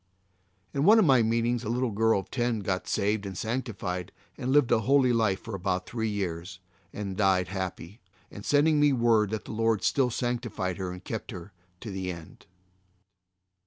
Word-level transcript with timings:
In 0.73 0.83
one 0.83 0.97
of 0.97 1.05
my 1.05 1.21
meetings 1.21 1.63
a 1.63 1.69
little 1.69 1.91
girl 1.91 2.21
of 2.21 2.31
ten 2.31 2.61
got 2.61 2.87
saved 2.87 3.23
and 3.23 3.37
sanctified 3.37 4.11
and 4.35 4.51
lived 4.51 4.71
a 4.71 4.79
holy 4.79 5.13
life 5.13 5.41
for 5.41 5.53
about 5.53 5.85
three 5.85 6.09
years 6.09 6.57
and 6.91 7.09
then 7.09 7.15
died 7.17 7.49
happy, 7.49 8.01
sending 8.41 8.79
me 8.79 8.93
word 8.93 9.29
that 9.29 9.45
the 9.45 9.51
Lord 9.51 9.83
still 9.83 10.09
sanctified 10.09 10.77
her 10.77 10.91
and 10.91 11.03
kept 11.03 11.29
her 11.29 11.53
to 11.81 11.91
the 11.91 12.11
end. 12.11 12.47